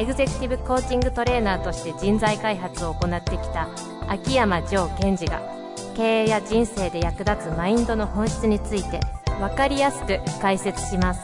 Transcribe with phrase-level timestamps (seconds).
[0.00, 3.68] エグゼクティブコーチングトレーナーとして人材開発を行ってきた
[4.08, 5.42] 秋山城賢治が
[5.94, 8.98] 経営や人生で役立つマインドの本質について
[9.38, 11.22] 分かりやすく解説します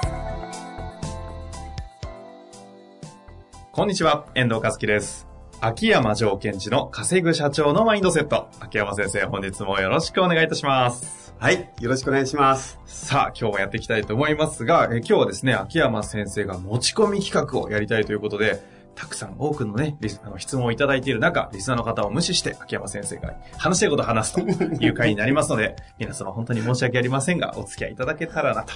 [3.73, 5.27] こんにちは、遠藤和樹です。
[5.61, 8.49] 秋山城賢治の稼ぐ社長のマインドセット。
[8.61, 11.27] 秋山先生、本日もよろしくお願いいたします。
[11.39, 11.71] はい。
[11.81, 12.79] よろしくお願いします。
[12.87, 18.63] さあ、今日もやっていきたいと思いますが、え今日はですね、秋山先生が持ち込み企画をやりたいということで、
[18.97, 24.41] たくさん多くのね、リスあの質問をいただいている中、リスナーの方を無視して、秋山先生が話したいことを話すと
[24.83, 28.73] いう回になりますので、 皆様本当に申し訳ありませんが、お付き合いいただけたらなと。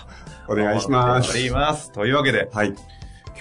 [0.46, 1.90] お願いしますます。
[1.90, 2.74] というわけで、はい。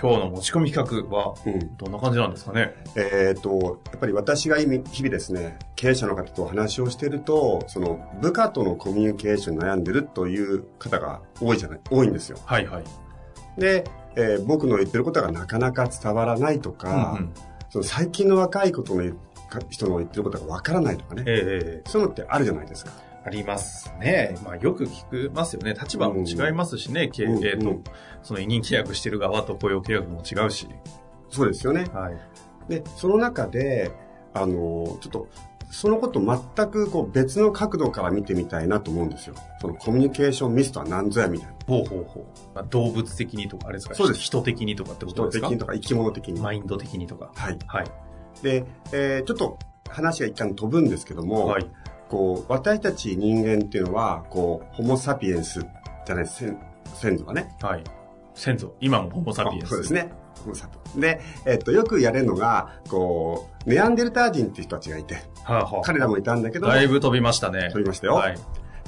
[0.02, 1.76] 今日の持ち込み企画は、うん。
[1.76, 2.74] どんな感じなんですかね？
[2.96, 12.38] えっ、と、やっぱり私が今日々ですね、経営者の方とお話をしていると、その部下とのコミュニケーションに悩んでるという方が多いじゃない、多いんですよ。
[12.46, 12.84] はいはい。
[13.58, 13.84] で、
[14.20, 17.34] えー僕の言ってることがなかなか伝わらないとか、うんうん
[17.72, 19.04] その最近の若いことの
[19.70, 22.92] 人の言ってることがわからないとかね、ええええそういうのってあるじゃないですか。
[23.24, 24.36] ありますね。
[24.44, 25.76] まあよく聞きますよね。
[25.80, 27.10] 立場も違いますしね。
[27.10, 27.84] 経営と、うんうん
[28.24, 30.68] その委任契約してる側と雇用契約も違うし。
[31.30, 31.86] そうですよね。
[31.94, 32.18] はい。
[32.70, 33.92] で、その中で、
[34.34, 35.28] あの、ちょっと、
[35.70, 39.36] そのこと全くこう別の角度から見てみたいなと思うんですよ。
[39.62, 41.54] そのコミュニケーションミスとは何ぞやみたいな。
[41.68, 42.24] ほうほうほう。
[42.56, 43.96] まあ、動物的にとか、あれですか？
[43.96, 45.48] そうです人的にとかってこと人ですか？
[45.48, 46.40] 的にとか生き物的に。
[46.40, 47.32] マインド的にとか。
[47.36, 47.58] はい。
[47.68, 47.86] はい。
[48.42, 49.60] で、えーちょっと
[49.90, 51.70] 話が一旦飛ぶんですけども、はい。
[52.10, 55.62] こう、私たち人間っていうのは、こう、ホモサピエンス
[56.06, 56.56] じゃない、先
[56.96, 57.56] 先祖がね。
[57.62, 57.84] はい。
[58.34, 58.76] 先祖。
[58.82, 59.70] 今もホモサピエンス。
[59.70, 59.94] そうです。
[59.94, 60.12] ね。
[60.44, 61.00] ホモサピエンス。
[61.00, 67.70] で、えっと、よくやれるのが、こう、ネアンデルター人っていう人たちがいて、はあ、はあ、彼らもいたんだけど、だいぶ飛びましたね。
[67.72, 68.38] 飛びましたよはい。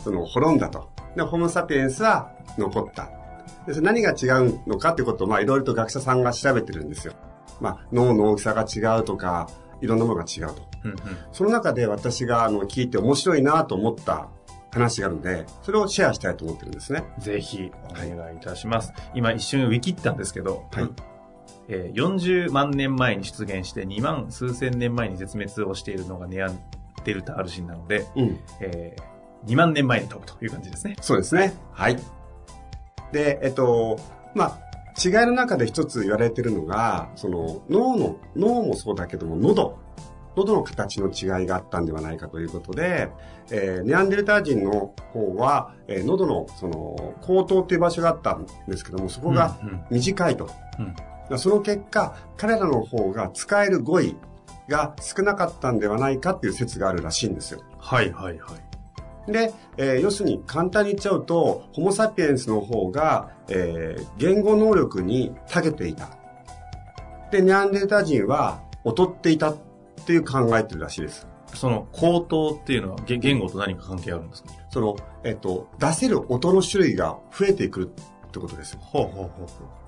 [0.03, 0.89] その、滅んだと。
[1.15, 3.09] で、ホモサピエンスは残った。
[3.65, 7.13] でそれ何が違うのかっていうことを、まあ、いろいろと学者さんが調べてるんですよ。
[7.59, 9.47] まあ、脳の大きさが違うとか、
[9.81, 10.67] いろんなものが違うと。
[10.83, 10.97] うんうん。
[11.31, 14.29] その中で私が、あの、聞いて面白いなと思った
[14.71, 17.03] 話があるので、それをシェアしたいと思ってるんですね。
[17.19, 18.93] ぜひ、お願いいたします。
[19.13, 20.89] 今一瞬ウィキったんですけど、はい
[21.73, 26.59] えー40万年前に出現して2万数千年前に絶滅をしているのがネアン
[27.05, 28.39] デルタール人なので、うん。
[28.59, 29.11] えー
[29.47, 30.95] 2万年前に飛ぶという感じですね。
[31.01, 31.53] そうですね。
[31.71, 31.97] はい。
[33.11, 33.97] で、えっと、
[34.35, 34.59] まあ、
[35.03, 39.79] 違いの中で一つ言われてるのが、その脳の、脳もそうだけども、喉。
[40.35, 43.09] 喉の形の違いがあったんではないかということで、
[43.49, 50.47] えーネアンデルター人の方は、えー喉の、その、口頭という場所があったんですけども、そこがうんうん短いと。
[50.77, 50.93] うん
[51.37, 54.15] その結果、彼らの方が使える語彙
[54.67, 57.61] が少なかったんではないかっていう説があるらしいんですよ。
[57.77, 58.49] はいはいは
[59.27, 59.31] い。
[59.31, 66.09] で、えー要するに簡単に言っちゃうと、ホモ・サピエンスの方が、えー言語能力に長けていた。
[67.31, 69.57] で、ネアンデルタ人は劣っていたっ
[70.05, 71.27] ていう考えてるらしいです。
[71.53, 74.49] その口頭っていうのはげ言語と何か関係あるんですか？
[74.69, 77.91] その、えっ、と、出せる音の種類が増えてくる
[78.27, 78.77] ってことです。
[78.79, 79.47] ほうほうほうほう。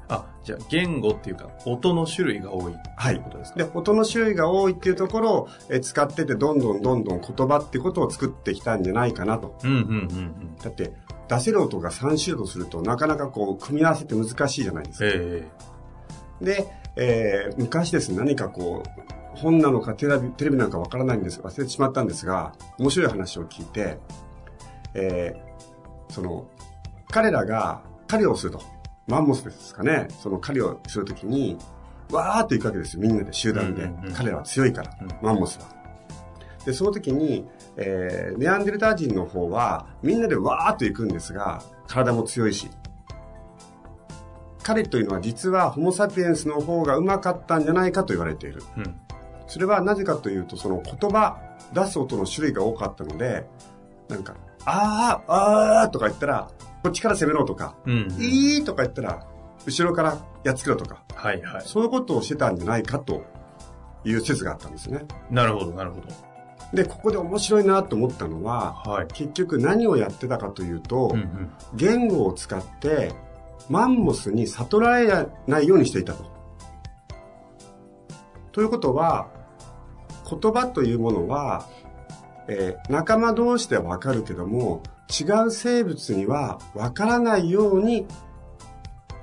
[0.09, 3.59] あ、じゃあ言語っていうか音の種類が多いはいということですか？
[3.63, 9.57] で、音の種類が多いっていうところを、えー使ってて、どんどんどんどん言葉ってことを作ってきたんじゃないかなと。
[9.63, 10.55] うんうんうんうん。
[10.61, 10.93] だって、
[11.29, 15.05] 出せる音が3種類とすると、なかなかこう、組み合わせって難しいじゃないですか。
[15.05, 15.47] え
[16.41, 23.97] で、えー昔ですね、何かこう、本なのかテレビテレビなんかわからないんです忘れてしまったんですが、面白い話を聞いて、
[24.93, 26.47] えーその、
[27.09, 28.61] 彼らが狩りをすると。
[29.07, 30.07] マンモスですかね。
[30.21, 31.57] その狩りをするときに、
[32.11, 33.01] わーって行くわけですよ。
[33.01, 33.89] みんなで集団で。
[34.13, 35.65] 彼らは強いから、うんマンモスは。
[36.65, 42.69] で、その時に、えーネアンデルター人の方は、みんなでわーっと行くんですが、体も強いし、
[44.63, 48.63] 彼というのは実はホモ・サピエンスの方がうまかったんじゃないかと言われている。
[48.77, 48.95] えうん。
[49.47, 51.37] それはなぜかというと、その言葉、
[51.73, 53.45] 出す音の種類が多かったので、
[54.07, 54.35] なんか、
[54.65, 56.49] あー、あーとか言ったら、
[56.83, 58.07] こっちから攻めろとか、うん。
[58.19, 59.25] いいとか言ったら、
[59.65, 61.61] 後ろからやっつけろとか、はいはい。
[61.65, 63.23] そういうことをしてたんじゃないかと
[64.03, 65.05] いう説があったんですね。
[65.29, 66.07] なるほどなるほど。
[66.73, 69.07] で、ここで面白いなと思ったのは、はい。
[69.07, 71.51] 結局何をやってたかというと、うんうん。
[71.75, 73.13] 言語を使って
[73.69, 76.25] マンモスに悟られないようにしていたと。
[78.51, 79.29] ということは、
[80.29, 81.67] 言葉というものは、
[82.47, 88.05] えー仲間同士ではわかるけども、違う生物にはわからないように、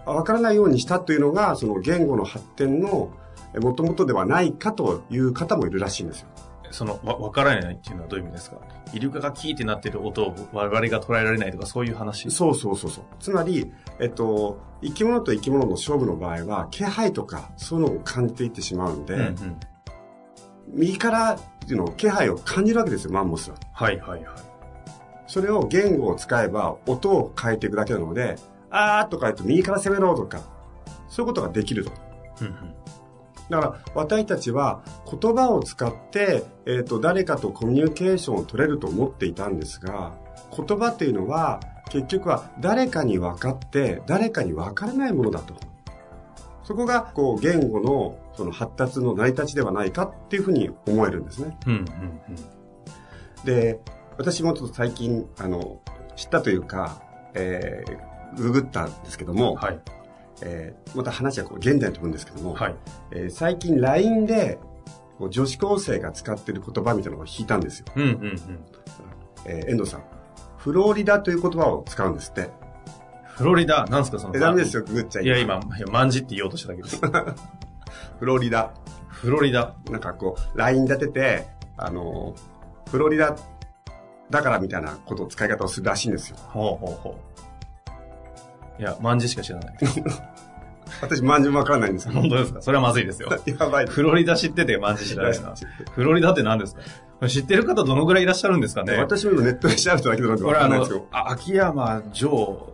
[0.07, 3.13] わからないようにしたというのが、その言語の発展の
[3.61, 6.29] もともとではないかという方もいるらしいんですよ。
[6.71, 8.59] その、わ、わからないっていうのはどういう意味ですか？
[8.93, 12.31] イルカがキーってなってる音を我々が捉えられないとかそういう話？
[12.31, 13.05] そうそうそうそう。
[13.19, 19.61] つまり、えっと、生き物と生き物の勝負の場合は、気配とか、そういうのを感じていってしまうんで、うんうん。
[20.73, 23.57] 右からっていうの気配を感じるわけですよ、マンモスは。
[23.73, 24.51] はいはいはい。
[25.27, 28.37] それを言語を使えば、音を変えていくだけなので、
[28.71, 30.43] あーとか言うと右から攻めろとか、
[31.09, 31.93] そういうことができると。
[32.41, 32.75] うんうん。
[33.51, 40.15] だから、私たちは言葉を使って、えっ、と、誰かとコミュニケーションを取れると思っていたんですが、
[40.57, 45.55] 言葉っていうのは、結局は誰かに分かって、誰かに分からないものだと。
[46.71, 51.59] そこが、こう、言語の、その発達の成り立ちではないかっていうふうに思えるんですね。
[51.67, 51.85] うんうん
[53.45, 53.81] で、
[54.19, 55.81] 私もちょっと最近、あの、
[56.15, 57.03] 知ったというか、
[57.35, 59.57] えー、ググったんですけども、うん。
[59.57, 59.81] はい。
[60.43, 62.77] えーまた話はこう現代に飛ぶんですけども、はい。
[63.11, 64.61] えー最近 LINE で
[65.19, 67.87] こう女子高生が使ってる言葉みたいなのを引いたんですよ。
[67.97, 68.41] うんうんうん。
[69.47, 70.05] えー遠藤さん。
[70.59, 72.49] フロリダという言葉を使うんですって。
[73.41, 74.37] フロリダ、なんすかその。
[74.37, 77.01] え、ダメですよ、ググっちゃいや、今、いや、マンジって言おうとしただけです。
[78.19, 78.71] フロリダ。
[79.09, 79.75] フロリダ。
[79.91, 81.47] なんかこう、LINE 立てて、
[81.79, 82.35] あの、
[82.91, 83.35] フロリダ
[84.29, 86.37] だからみたいなことを使い方をするらしいんですよ。
[86.39, 87.17] ほうほうほ
[88.79, 88.83] う。
[88.83, 89.75] いや、マンジしか知らない。
[91.01, 92.21] 私、まんじゅうわからないんですけど。
[92.21, 92.61] 本当ですか？
[92.61, 93.31] それはまずいですよ。
[93.47, 93.87] やばい。
[93.87, 95.55] フロリダ知っててマンジ知らないな。
[95.95, 96.75] フロリダって何です
[97.21, 97.29] か？
[97.29, 98.97] 知ってる方どのぐらいいらっしゃるんですかね？
[98.99, 102.70] 私も今ネットで調べただけなのでわかんないですけど。、あ秋山城、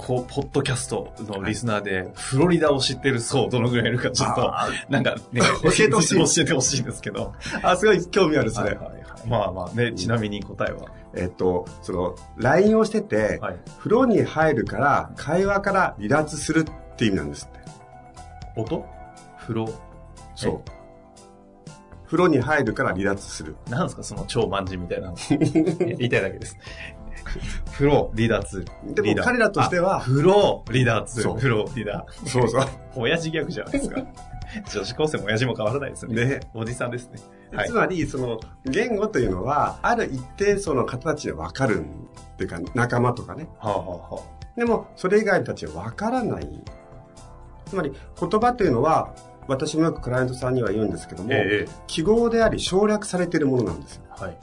[0.00, 4.52] こう、ポッドキャストのリスナーで、フロリダを知ってる層どのぐらいいるかちょっと、
[4.88, 7.34] なんかね、 教えてほしい教えてほしいんですけど。
[7.62, 8.78] あ、すごい興味ある、それ。
[9.26, 10.88] まあまあね、ちなみに答えは。
[11.14, 13.56] えっと、その、LINE をしてて、はい。
[13.78, 17.60] 風呂に入るから、会話から離脱するって意味なんですって。
[18.56, 18.86] 音？
[19.38, 19.68] 風呂。
[20.34, 20.62] そう。
[22.06, 23.56] 風呂に入るから離脱する。
[23.68, 25.16] なんですかその超万人みたいなの。
[25.28, 26.56] 言いたいだけです。
[27.72, 28.64] 風呂、離脱。
[28.84, 31.22] でも彼らとしてはあ風呂、離脱。
[31.22, 32.30] そう風呂、離脱。
[32.30, 32.66] そうそう。
[32.96, 34.02] 親父ギャグじゃないですか。
[34.72, 36.24] 女子高生も親父も変わらないですね。
[36.24, 37.20] ねおじさんですね。
[37.52, 37.72] はいつ。
[37.72, 43.48] まり、その、言語というのは、ある一定層の方たちでわかるっていうか、仲間とかね。
[43.58, 44.22] はあ、はあは
[44.56, 46.48] でも、それ以外のたちはわからない。
[47.66, 49.14] つまり、言葉というのは、
[49.46, 54.02] 私もよくクライアントさんには言うんですけども、ええ記号であり省略されているものなんですよ。
[54.10, 54.36] あ、はい。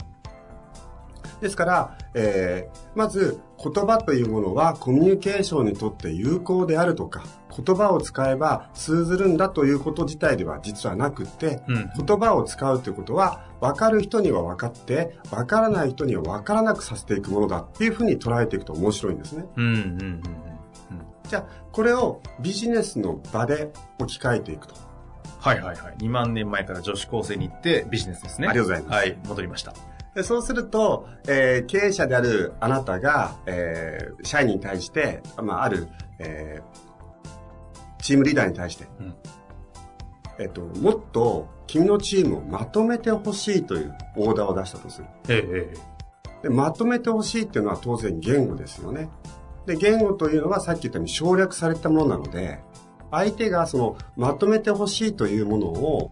[1.40, 7.24] ですから、えーまず言葉というものはコミュニケーションにとって有効であるとか、
[7.64, 11.90] 言葉を使えば通ずるんだということ自体では実はなくって、うん。
[12.06, 19.44] 言葉を使うということは、分かる人には分かって、分からない人には分からなくさせていくものだっていうふうに捉えていくと面白いんですね。
[19.56, 19.84] うん、うん、うんう
[20.14, 20.22] ん。
[21.28, 24.74] じゃあ、これをビジネスの場で置き換えていくと。
[25.40, 25.96] はいはいはい。
[25.98, 28.48] 2万年前から女子高生に行ってビジネスですね。
[28.48, 29.72] ありがとうございますはい、戻りました。
[30.18, 35.86] でそうすると、えー経営者であるあなたが、えー社員に対して、まあ、ある、
[36.18, 39.14] えーチームリーダーに対して、うん
[40.40, 45.06] えっと、もっと君のチームをまとめてほしいというオーダーを出したとする。
[45.28, 45.74] ええ、え
[46.42, 46.48] え。
[46.48, 49.10] で、まとめてほしいっていうのは当然言語ですよね。
[49.66, 52.58] で、言語というのはさっき言ったように省略されたものなので、
[53.12, 56.10] 相手がそのまとめてほしいというものを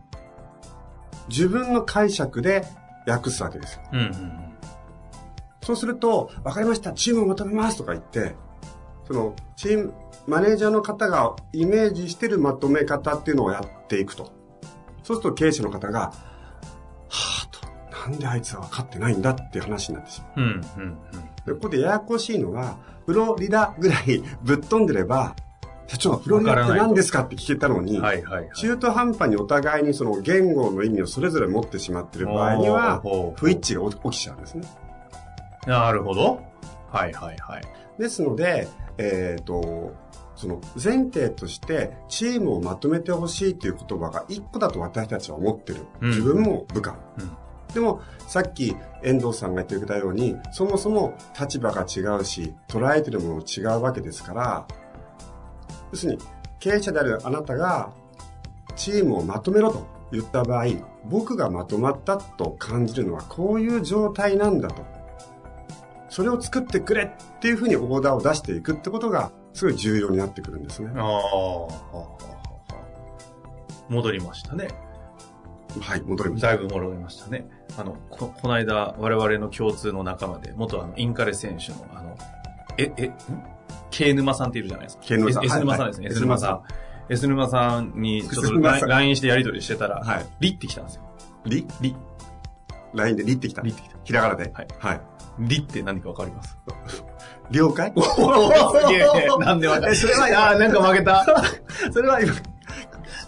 [1.28, 2.64] 自分の解釈で
[3.06, 3.82] 訳すわけですよ。
[3.92, 4.46] うん、うん
[5.66, 8.36] そうすると、わかりました、チームをまとめますとか言って、
[9.04, 9.94] その、チーム、
[10.24, 14.32] マネージャーの方がイメージしてるまとめ方っていうのをやっていくと。
[15.02, 16.12] そうすると経営者の方が、
[17.08, 20.32] はぁと、なんであいつは分かってないんだっていう話になってしまう。
[20.36, 20.46] うん。
[20.46, 20.98] うん、うん、
[21.46, 25.34] でここでややこしいのが、フロリダぐらいぶっ飛んでれば、
[25.88, 28.02] 社長、フロリダって何ですかって聞けたのに、うん。
[28.02, 28.50] はいはいはい。
[28.54, 33.00] 中途半端にお互いにその言語の意味をそれぞれ持ってしまっている場合には
[33.36, 34.66] 不一致が起きちゃうんですね。
[35.66, 36.42] なるほど。
[36.90, 37.62] はいはいはい。
[37.98, 39.94] ですので、えっ、と、
[40.34, 45.86] その前提としてチームをまとめてほしいという言葉が一個だと私たちは思ってる。
[46.00, 46.96] うん自分も部下。
[47.18, 47.36] うん
[47.76, 54.66] でも、さっき遠藤さんが言ってくれたように、そもそも立場が違うし、捉えてるものも違うわけですから、
[55.96, 56.18] 要するに、
[56.60, 57.90] 経営者であるあなたが、
[58.76, 60.66] チームをまとめろと言った場合、
[61.06, 64.84] 僕がまとまったと感じるのはこういう状態なんだと。
[66.10, 70.90] それを作ってくれっていうふうにオーダーを出していくってことが、すごい重要になってくるんですね。
[70.94, 71.06] ああ、
[73.88, 74.68] 戻りましたね。
[75.80, 76.48] はい、戻りました。
[76.48, 77.48] だいぶ戻りましたね。
[77.78, 82.18] あの、こ、この間、我々の共通の仲間で、元あの、インカレ選手の、あの、
[82.76, 83.12] え、え、ん？
[83.96, 85.02] ?K 沼さんっているじゃないですか。
[85.04, 86.06] K 沼さん S, はい沼さんですね。
[86.06, 86.62] はい S 沼さん。
[87.08, 88.44] S 沼さんに、ちょっ
[88.80, 91.02] と LINE してやり取りしてたら、はいリってきたんですよ。
[91.44, 91.66] リ？
[91.80, 91.94] リ。
[92.94, 93.62] ?LINE でリってきた。
[93.62, 93.96] リってきた。
[94.04, 94.50] ひらがなで？
[94.52, 94.66] はい。
[94.78, 95.00] はい。
[95.40, 96.56] リって何かわかります？
[97.50, 97.92] 了解？
[97.94, 99.06] おすげえ。
[99.44, 99.92] なんでわかる？
[99.92, 101.24] えそれはあーなんか負けた。
[101.92, 102.32] それは今、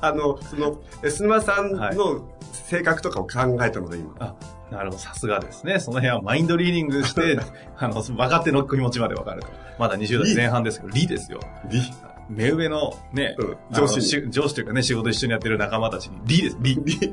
[0.00, 4.12] あの、その、S 沼さんはいの性格とかを考えたので今。
[4.18, 4.34] あ、
[4.70, 4.98] なるほど。
[4.98, 5.78] さすがですね。
[5.78, 7.38] その辺はマインドリーディングして、
[7.78, 9.48] あの、若手の気持ちまでわかると。
[9.78, 11.40] まだ20代前半ですけど、リですよ。
[11.70, 11.82] リ。
[12.28, 16.75] 目上のね、うん上司上司というかね、仕事一緒にやってる仲間たちに、リです、リ。
[16.84, 17.12] リ。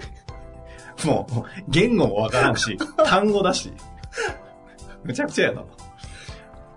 [1.05, 3.71] もう、言語もわからんし、 単語だし、
[5.03, 5.63] むちゃくちゃやな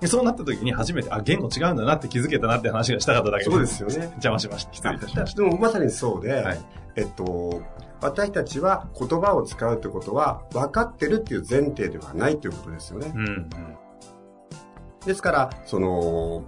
[0.07, 4.73] そうなった時に初めて、あ、言語違うんだなって気づけたなって話がしたかっただけそうですよね邪魔しました。
[4.73, 6.61] 失礼いたしましでもまさにそうで、はい
[6.95, 7.63] えっと、
[8.01, 13.13] 私たちは言葉を使うってことは分かってるっていう前提ではないということですよねた。。
[13.15, 13.49] うん、うん。
[15.05, 16.45] ですから、その、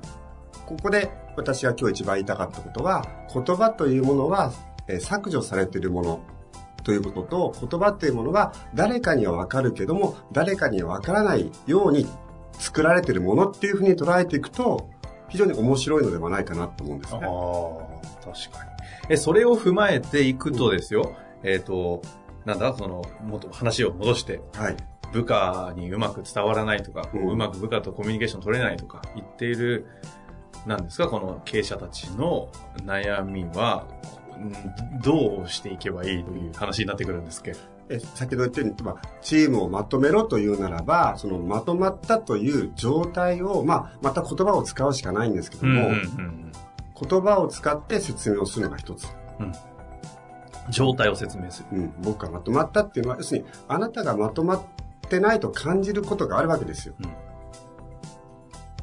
[0.66, 4.52] ここで私が今日一番言いたかったことは、言葉というものは、
[4.86, 6.20] えー削除されているもの
[6.82, 12.06] ということと、言葉というものは誰かには分かるけども、誰かには分からないように
[12.52, 14.88] 作られているものっていうふうに捉えていくと、
[15.28, 17.24] 非常に面白いのではないかなと思うんですああね。
[18.24, 18.70] 確かに。
[19.10, 22.02] え、それを踏まえていくとですよ、えっ、と、
[22.44, 24.76] なんだ、その、もっと話を戻して、はい。
[25.12, 29.86] 部下にうまく伝わらないとか、うんうまく部下とコミュニケーション取れないとか言っている、
[30.66, 32.48] なんですか、この経営者たちの
[32.84, 33.96] 悩みは、う
[34.46, 37.52] んどうしていけばいいという話になってくるんですけ？
[37.52, 37.58] ど。
[37.90, 46.52] え先ほど言ったように、まあ、チームをまとめろというならば、そのまとまったという状態を、まあ、また言葉を使うしかないんですけども、ん
[46.98, 49.08] 言葉を使って説明をするのが一つ。
[50.70, 51.78] 状態を説明する。
[51.78, 54.62] うん、僕がまとまったっていうのは、要するに、あなたがまとまっ
[55.08, 56.94] てないと感じることがあるわけですよ。
[57.00, 57.10] うん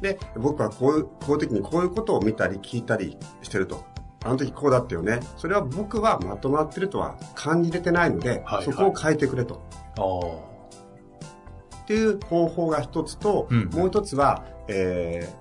[0.00, 3.84] で、僕はこういう、こういう時にこういうことを見たり聞いたりしてると。
[4.24, 5.20] あの時こうだったよね。
[5.36, 9.62] それは僕はまとまってるとは感じれてないので、はいそこを変えてくれと。
[9.96, 11.78] ああ。
[11.82, 15.32] っていう方法が一つと、うんもう一つは、え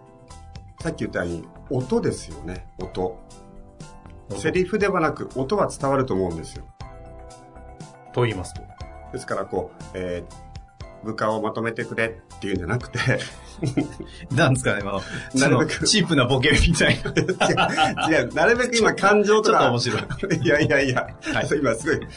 [0.80, 3.20] ー、さっき言ったように、音ですよね、音。
[4.36, 6.66] セリフではなく、音は伝わると思うんですよ。
[8.14, 8.62] と言いますと。
[9.14, 13.00] ですから、こう、えー、部下をまとめてくれっていうんじゃなくて、
[14.36, 17.12] なんですかね、まあ、なるべくチープなボケみたいな。
[18.12, 19.60] 違う、違うなるべく今感情とか。
[19.60, 20.00] ちょっと面白
[20.38, 20.38] い。
[20.44, 22.08] いやいやいや、はい今すごい、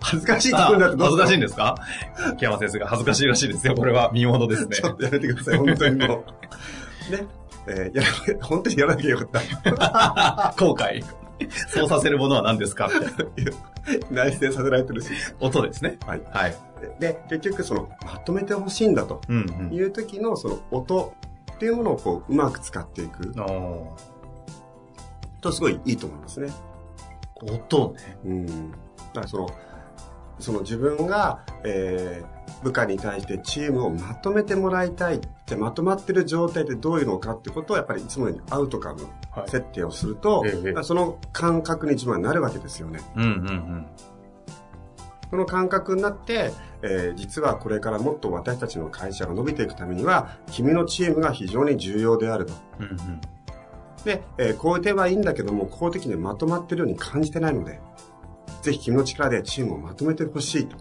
[0.00, 1.74] 恥ずかしいってあ言うんだって恥ずかしいんでですか？
[2.38, 3.74] 木山先生が恥ずかしいらしいですよ。
[3.74, 4.76] これは見物ですね。
[4.76, 6.24] ちょっとやめてください、本当にも
[7.08, 7.12] う。
[7.12, 7.26] ね。
[7.66, 10.54] えー、やらな本当にやらなきゃよかった。
[10.56, 11.04] 後悔。
[11.68, 12.86] そうさせるものは何ですか？
[12.86, 12.90] っ
[13.34, 13.52] て
[14.10, 15.10] 内省させられてるし。
[15.40, 15.98] 音ですね。
[16.06, 16.22] はい。
[16.30, 16.56] はい。
[17.00, 21.14] で、結局その、まとめてほしいんだとうんいう時のその音
[21.52, 23.32] っていうものをこう、うまく使っていく
[25.40, 26.48] とすごいいいと思いますね。
[27.42, 28.18] ー音ね。
[28.24, 28.46] うん。
[28.70, 28.74] だ
[29.14, 29.48] からその、
[30.38, 35.20] その自分が、えー、部下に対してチームをまとめてもらいたい。
[35.46, 39.50] じゃあまとまってる状態でどういうのかってことをやっぱりいつもようにアウトカムはい。
[39.50, 43.00] 設定をすると、ええその感覚に自分はなるわけですよね。
[43.16, 43.86] うんうんうん。
[45.30, 46.52] その感覚になって、
[46.82, 52.52] えー実はこれからもっと私たちの会社が伸びていくためには、君のチームが非常に重要であると。
[52.78, 53.20] うんうん。
[54.04, 57.80] で、えーこういう手はいいんだけども、こういう時にまとまってるように感じてないので、
[58.62, 60.76] ぜひ君の力でチームをまとめてほしいと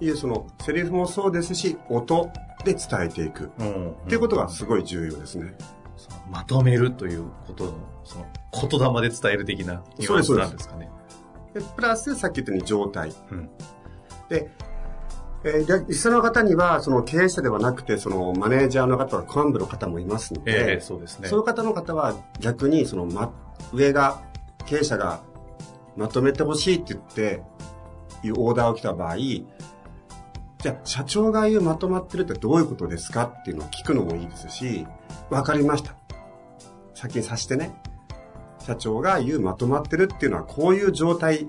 [0.00, 2.30] いう、その、セリフもそうですし、音
[2.64, 3.50] で伝えていく。
[3.58, 3.90] うん。
[3.90, 5.54] っていうことがすごい重要ですね。
[5.96, 7.72] そのまとめるということの、
[8.04, 10.90] その、言霊で伝える的なニュアンスなんですかね。
[11.54, 13.12] でプラス、さっき言ったように状態。
[13.30, 13.50] うん。
[14.28, 14.50] で、
[15.42, 21.28] えーで、リスナーの方には、その経営者ではなくて、そのマネージャーの方は幹部の方もいますので、ええそうですね。
[21.28, 23.32] そういう方の方は逆に、その、ま、
[23.72, 24.20] 上が、
[24.66, 25.20] 経営者が
[26.00, 27.42] まとめてほしいって言って、
[28.22, 34.86] いうオーダーを来た場合、じゃあ、社長が言うまとまってるってどういうことですかっていうのを聞くのもいいですし、
[35.28, 35.94] わかりました。
[36.94, 37.74] 先にさしてね。
[38.60, 41.48] 社長が言うまとまってるっていうのはこういう状態っ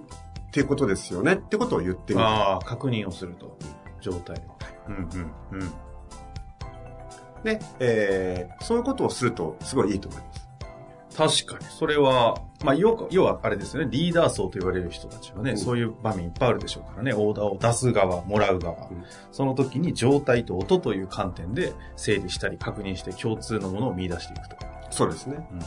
[0.52, 2.26] ていうことですよねってことを言ってみる。
[2.26, 3.58] ああ、確認をすると。
[4.02, 4.42] 状態を。
[4.90, 7.44] うんうんうん。
[7.44, 10.41] で、えー、そういうことをするとすごいいいと思います。
[11.16, 11.66] 確かに。
[11.70, 13.90] それは、まあ、要は、要はあれですよね。
[13.92, 17.14] リーダー層と言われる人たちはね、うんそういう場面いっぱいあるでしょうからね。
[17.14, 18.76] オーダーを出す側、もらう側。
[18.90, 24.56] うんその時に状態と音という観点で整理したり確認して共通のものを見出していくと。
[24.90, 25.48] そうですね。
[25.52, 25.60] うん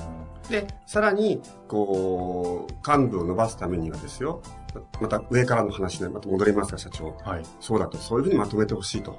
[0.50, 4.42] で、さらに、こう、幹部を伸ばすためにはですよ、
[5.00, 7.16] また上からの話でまた戻りますが、社長。
[7.24, 7.42] はい。
[7.60, 9.18] そうだと、そういうふうにまとめてほしいと。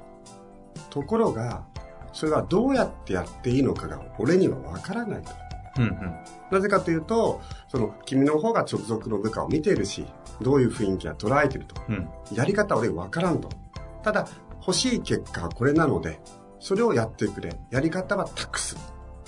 [0.90, 1.64] ところが、
[2.12, 5.32] それがどうやってやっていいのかが俺にはわからないと。
[5.78, 6.14] うんうん。
[6.50, 10.06] なぜかというと、その、君の方が直属の部下を見ているし、
[10.40, 11.80] どういう雰囲気は捉えていると。
[11.88, 12.08] うん。
[12.32, 13.48] やり方は俺わからんと。
[14.02, 14.26] ただ、
[14.60, 16.20] 欲しい結果はこれなので、
[16.58, 17.56] それをやってくれ。
[17.70, 18.76] やり方は託す。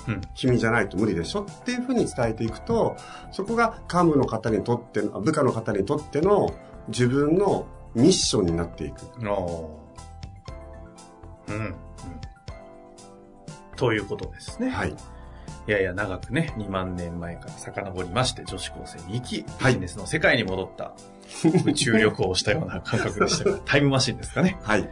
[0.06, 0.20] うん。
[0.34, 2.96] 君じゃないと無理でしょっていうふうに伝えていくと、
[3.30, 6.52] そこが幹部の方にとっての、部下の方にとっての
[6.88, 9.02] 自分のミッションになっていく。
[9.20, 9.24] う
[11.52, 11.56] ん。
[11.56, 11.74] うん。
[13.76, 14.70] ということですね。
[14.70, 14.94] はい。
[15.66, 20.92] いやいや、長くね、2万年前から遡りまして、女子高生に行き、はいビジネスの世界に戻った、
[21.66, 24.58] 宇宙旅行をしたような感覚でしたが、 タイムマシンですかね。
[24.62, 24.88] はい。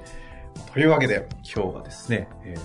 [0.73, 2.61] というわけで、今日はですね、えー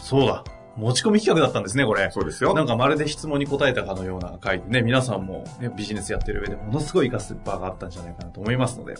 [0.00, 0.44] そうだ、
[0.76, 2.10] 持ち込み企画だったんですね、これ。
[2.12, 2.54] そうですよ。
[2.54, 8.94] なんかまるで質問に答えたかのような回でね、皆さんも、ね、ビジネスやってる上でものすごい活かす場があったんじゃないかなと思いますので、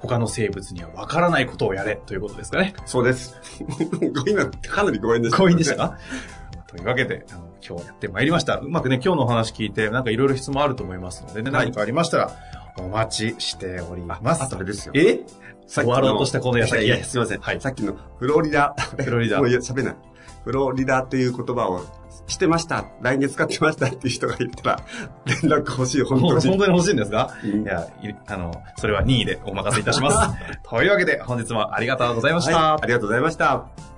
[0.00, 2.74] 他の生物にはわからないことをやれということですかね。
[2.84, 3.34] そうです。
[4.28, 5.98] 今、かなり強引でした、強引でしたか？
[6.68, 8.56] というわけで、あの、今日やってまいりました。
[8.56, 12.30] うまくね、今日のお話聞いて、なんかいろいろ質問あると思いますのでね、はい何かありましたら、
[12.78, 14.42] お待ちしておりあ、ます。
[14.42, 14.92] あとあれですよ。
[14.96, 15.20] え？
[15.66, 17.40] 終わろうとしたこの矢先いやいや、すいません。
[17.40, 18.74] はいさっきのフロリダ。
[18.96, 19.96] フロリダもう喋れない。
[20.44, 21.84] フロリダっていう言葉を
[22.26, 22.86] してました。
[23.02, 24.80] 来月使ってましたっていう人がいたら、
[25.26, 26.48] 連絡欲しい、本当に。
[26.48, 27.34] 本当に欲しいんですか？
[27.44, 30.38] うんいや、いあの、それは任意でお任せいたします。
[30.68, 32.56] というわけで、本日もありがとうございました。
[32.56, 33.97] はい、ありがとうございました。